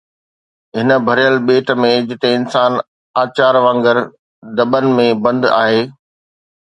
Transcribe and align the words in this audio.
هن 0.77 0.89
ڀريل 1.07 1.35
ٻيٽ 1.47 1.67
۾ 1.81 1.89
جتي 2.11 2.29
انسان 2.37 2.71
اچار 3.23 3.55
وانگر 3.65 3.97
دٻن 4.57 4.85
۾ 5.01 5.07
بند 5.27 5.49
آهي 5.61 5.81